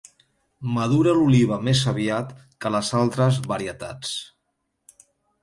[0.77, 2.33] Madura l'oliva més aviat
[2.65, 4.17] que les altres varietats.